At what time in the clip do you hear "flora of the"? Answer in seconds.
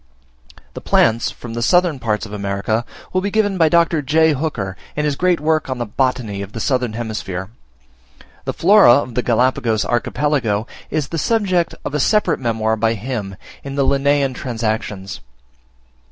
8.53-9.21